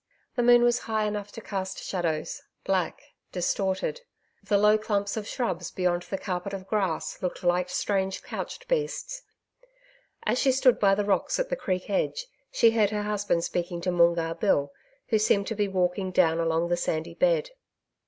[0.35, 2.99] The moon was high enough to cast shadows black
[3.31, 4.01] distorted.
[4.43, 9.21] The low clumps of shrubs beyond the carpet of grass looked like strange couched beasts....
[10.25, 13.79] As she stood by the rocks at the creek edge, she heard her husband speaking
[13.81, 14.71] to Moongarr Bill,
[15.09, 17.51] who seemed to be walking down along the sandy bed.